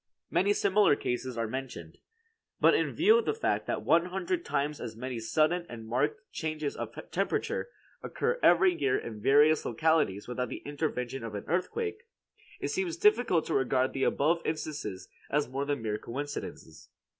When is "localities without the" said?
9.63-10.63